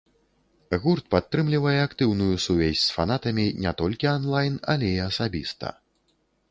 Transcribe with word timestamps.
Гурт 0.85 1.11
падтрымлівае 1.15 1.75
актыўную 1.81 2.33
сувязь 2.47 2.81
з 2.85 2.89
фанатамі 2.97 3.45
не 3.67 3.71
толькі 3.83 4.13
анлайн, 4.17 4.55
але 4.77 4.87
і 4.97 5.01
асабіста. 5.11 5.67